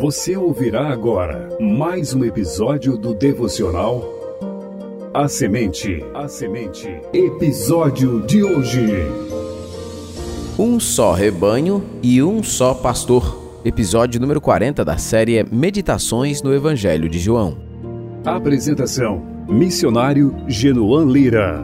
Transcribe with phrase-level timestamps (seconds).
[0.00, 4.02] Você ouvirá agora mais um episódio do devocional
[5.12, 6.02] A Semente.
[6.14, 6.88] A Semente.
[7.12, 8.80] Episódio de hoje.
[10.58, 13.60] Um só rebanho e um só pastor.
[13.62, 17.58] Episódio número 40 da série Meditações no Evangelho de João.
[18.24, 21.62] Apresentação: Missionário Genoan Lira.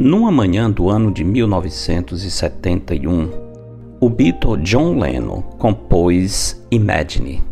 [0.00, 3.30] Numa manhã do ano de 1971,
[3.98, 7.42] o Beatle John Lennon compôs Imagine,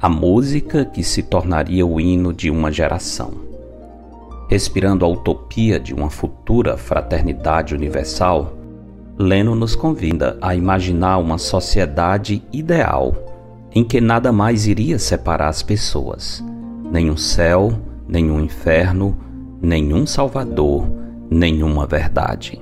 [0.00, 3.32] a música que se tornaria o hino de uma geração.
[4.48, 8.52] Respirando a utopia de uma futura fraternidade universal,
[9.18, 13.12] Lennon nos convida a imaginar uma sociedade ideal
[13.74, 16.44] em que nada mais iria separar as pessoas,
[16.92, 17.72] nenhum céu,
[18.06, 19.18] nenhum inferno,
[19.60, 20.97] nenhum salvador
[21.30, 22.60] nenhuma verdade.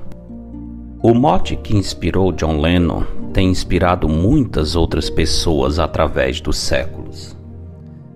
[1.03, 7.37] O mote que inspirou John Lennon tem inspirado muitas outras pessoas através dos séculos.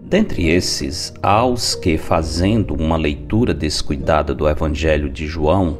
[0.03, 5.79] Dentre esses, há os que, fazendo uma leitura descuidada do Evangelho de João,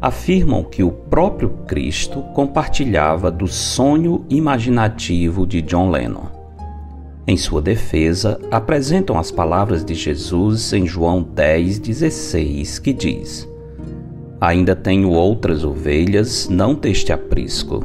[0.00, 6.24] afirmam que o próprio Cristo compartilhava do sonho imaginativo de John Lennon.
[7.26, 13.49] Em sua defesa, apresentam as palavras de Jesus em João 10,16, que diz:
[14.40, 17.84] Ainda tenho outras ovelhas, não deste aprisco.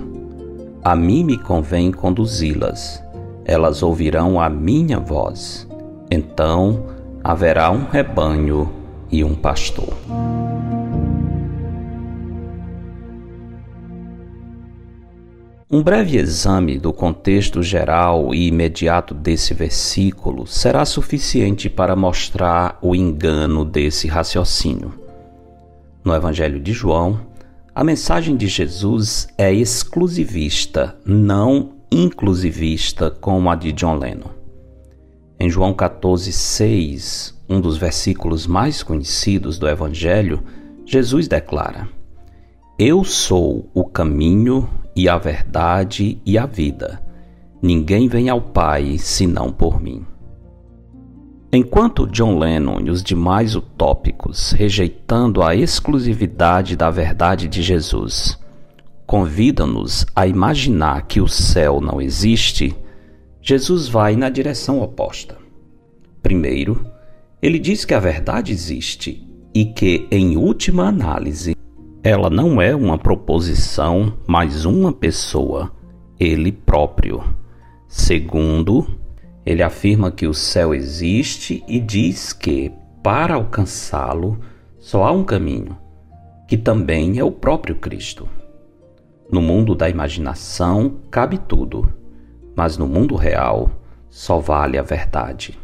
[0.81, 3.03] A mim me convém conduzi-las.
[3.43, 5.67] Elas ouvirão a minha voz.
[6.09, 6.85] Então
[7.21, 8.71] haverá um rebanho
[9.11, 9.93] e um pastor.
[15.69, 22.95] Um breve exame do contexto geral e imediato desse versículo será suficiente para mostrar o
[22.95, 25.04] engano desse raciocínio.
[26.05, 27.19] No Evangelho de João,
[27.73, 34.29] a mensagem de Jesus é exclusivista, não inclusivista como a de John Lennon.
[35.39, 40.43] Em João 14,6, um dos versículos mais conhecidos do Evangelho,
[40.85, 41.89] Jesus declara:
[42.77, 47.01] Eu sou o caminho e a verdade e a vida.
[47.63, 50.05] Ninguém vem ao Pai senão por mim.
[51.51, 58.37] Enquanto John Lennon e os demais utópicos, rejeitando a exclusividade da verdade de Jesus,
[59.05, 62.75] convidam-nos a imaginar que o céu não existe,
[63.41, 65.37] Jesus vai na direção oposta.
[66.21, 66.85] Primeiro,
[67.41, 69.23] ele diz que a verdade existe
[69.53, 71.55] e que, em última análise,
[72.03, 75.71] ela não é uma proposição, mas uma pessoa,
[76.19, 77.23] ele próprio.
[77.87, 78.87] Segundo,
[79.45, 82.73] ele afirma que o céu existe e diz que,
[83.03, 84.39] para alcançá-lo,
[84.79, 85.77] só há um caminho,
[86.47, 88.27] que também é o próprio Cristo.
[89.31, 91.93] No mundo da imaginação cabe tudo,
[92.55, 93.69] mas no mundo real
[94.09, 95.57] só vale a verdade.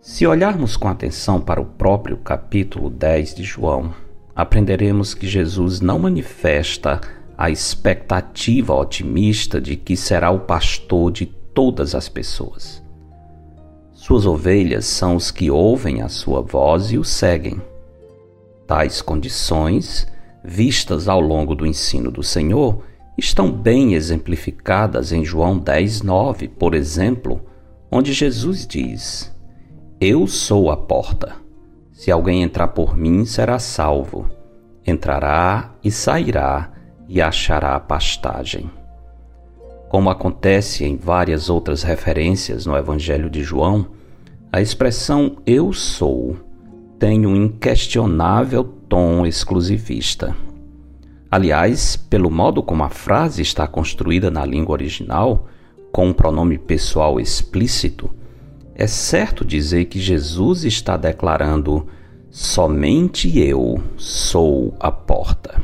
[0.00, 3.94] Se olharmos com atenção para o próprio capítulo 10 de João,
[4.34, 7.00] aprenderemos que Jesus não manifesta
[7.38, 12.82] a expectativa otimista de que será o pastor de todas as pessoas.
[13.92, 17.60] Suas ovelhas são os que ouvem a sua voz e o seguem.
[18.66, 20.06] Tais condições,
[20.42, 22.82] vistas ao longo do ensino do Senhor,
[23.16, 27.40] estão bem exemplificadas em João 10:9, por exemplo,
[27.90, 29.32] onde Jesus diz:
[30.00, 31.36] Eu sou a porta.
[31.92, 34.28] Se alguém entrar por mim, será salvo.
[34.84, 36.72] Entrará e sairá
[37.08, 38.68] e achará pastagem.
[39.92, 43.88] Como acontece em várias outras referências no Evangelho de João,
[44.50, 46.34] a expressão eu sou
[46.98, 50.34] tem um inquestionável tom exclusivista.
[51.30, 55.46] Aliás, pelo modo como a frase está construída na língua original,
[55.92, 58.08] com um pronome pessoal explícito,
[58.74, 61.86] é certo dizer que Jesus está declarando:
[62.30, 65.62] somente eu sou a porta.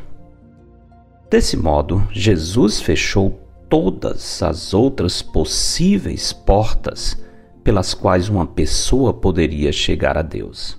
[1.30, 7.22] Desse modo, Jesus fechou todas as outras possíveis portas
[7.62, 10.78] pelas quais uma pessoa poderia chegar a Deus.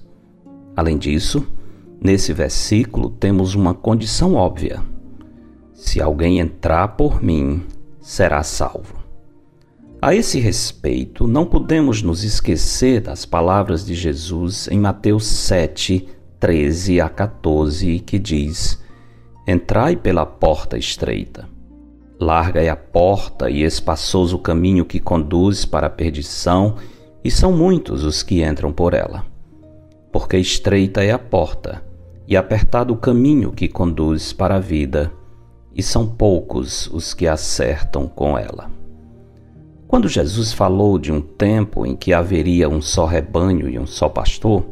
[0.75, 1.45] Além disso,
[2.01, 4.81] nesse versículo temos uma condição óbvia:
[5.73, 7.63] se alguém entrar por mim,
[8.01, 8.97] será salvo.
[10.01, 16.07] A esse respeito, não podemos nos esquecer das palavras de Jesus em Mateus 7,
[16.39, 18.81] 13 a 14, que diz:
[19.45, 21.58] Entrai pela porta estreita
[22.21, 26.75] Larga é a porta e espaçoso o caminho que conduz para a perdição,
[27.23, 29.25] e são muitos os que entram por ela.
[30.11, 31.81] Porque estreita é a porta,
[32.27, 35.09] e apertado o caminho que conduz para a vida,
[35.73, 38.69] e são poucos os que acertam com ela.
[39.87, 44.09] Quando Jesus falou de um tempo em que haveria um só rebanho e um só
[44.09, 44.65] pastor,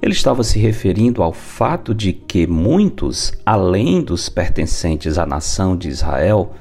[0.00, 5.88] ele estava se referindo ao fato de que muitos, além dos pertencentes à nação de
[5.88, 6.52] Israel,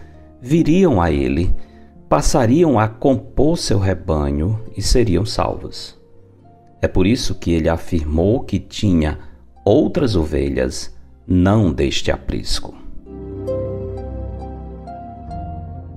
[0.42, 1.56] viriam a ele,
[2.08, 5.98] passariam a compor seu rebanho e seriam salvos.
[6.82, 9.20] É por isso que ele afirmou que tinha
[9.66, 10.96] outras ovelhas,
[11.28, 12.74] não deste aprisco.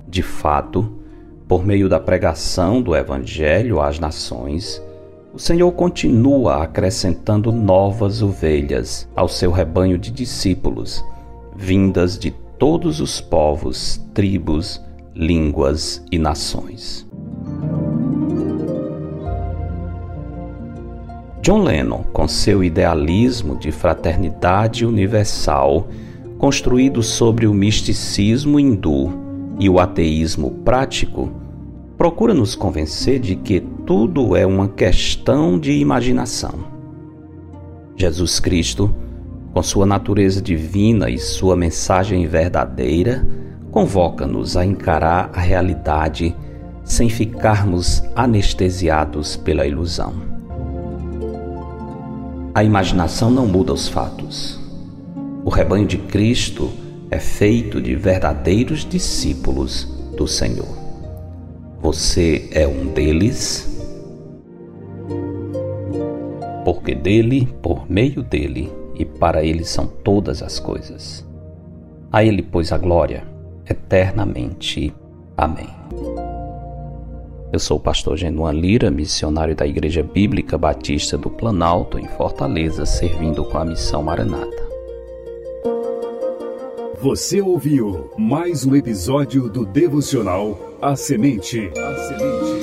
[0.07, 0.99] De fato,
[1.47, 4.81] por meio da pregação do Evangelho às nações,
[5.33, 11.03] o Senhor continua acrescentando novas ovelhas ao seu rebanho de discípulos,
[11.55, 12.29] vindas de
[12.63, 14.81] todos os povos, tribos,
[15.13, 17.05] línguas e nações.
[21.41, 25.89] John Lennon, com seu idealismo de fraternidade universal,
[26.37, 29.11] construído sobre o misticismo hindu
[29.59, 31.33] e o ateísmo prático,
[31.97, 36.63] procura nos convencer de que tudo é uma questão de imaginação.
[37.97, 38.95] Jesus Cristo,
[39.53, 43.25] com sua natureza divina e sua mensagem verdadeira,
[43.69, 46.35] convoca-nos a encarar a realidade
[46.83, 50.13] sem ficarmos anestesiados pela ilusão.
[52.55, 54.59] A imaginação não muda os fatos.
[55.45, 56.71] O rebanho de Cristo
[57.11, 60.81] é feito de verdadeiros discípulos do Senhor.
[61.79, 63.69] Você é um deles?
[66.65, 71.25] Porque dele, por meio dele e para ele são todas as coisas.
[72.11, 73.23] A ele, pois, a glória
[73.69, 74.93] eternamente.
[75.35, 75.69] Amém.
[77.51, 82.85] Eu sou o pastor Genuan Lira, missionário da Igreja Bíblica Batista do Planalto, em Fortaleza,
[82.85, 84.63] servindo com a missão Maranata.
[86.99, 91.69] Você ouviu mais um episódio do devocional A Semente.
[91.77, 92.62] A Semente.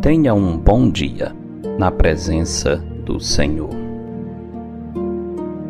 [0.00, 1.36] Tenha um bom dia
[1.78, 3.68] na presença do Senhor.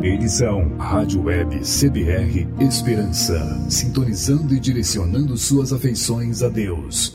[0.00, 3.36] Eles são Rádio Web CBR Esperança,
[3.68, 7.12] sintonizando e direcionando suas afeições a Deus.